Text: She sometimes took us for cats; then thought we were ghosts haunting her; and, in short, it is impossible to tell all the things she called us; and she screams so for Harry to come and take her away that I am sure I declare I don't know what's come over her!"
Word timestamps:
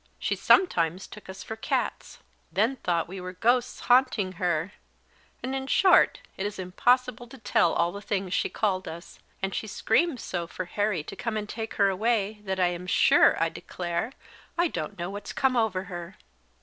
She 0.17 0.35
sometimes 0.35 1.05
took 1.05 1.29
us 1.29 1.43
for 1.43 1.55
cats; 1.55 2.17
then 2.51 2.77
thought 2.77 3.07
we 3.07 3.21
were 3.21 3.33
ghosts 3.33 3.81
haunting 3.81 4.31
her; 4.41 4.71
and, 5.43 5.53
in 5.53 5.67
short, 5.67 6.21
it 6.37 6.45
is 6.47 6.57
impossible 6.57 7.27
to 7.27 7.37
tell 7.37 7.71
all 7.73 7.91
the 7.91 8.01
things 8.01 8.33
she 8.33 8.49
called 8.49 8.87
us; 8.87 9.19
and 9.43 9.53
she 9.53 9.67
screams 9.67 10.23
so 10.23 10.47
for 10.47 10.65
Harry 10.65 11.03
to 11.03 11.15
come 11.15 11.37
and 11.37 11.47
take 11.47 11.75
her 11.75 11.87
away 11.89 12.39
that 12.45 12.59
I 12.59 12.69
am 12.69 12.87
sure 12.87 13.35
I 13.39 13.49
declare 13.49 14.13
I 14.57 14.69
don't 14.69 14.97
know 14.97 15.11
what's 15.11 15.33
come 15.33 15.55
over 15.55 15.83
her!" 15.83 16.15